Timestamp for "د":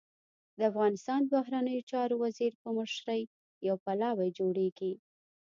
0.57-0.59, 1.23-1.27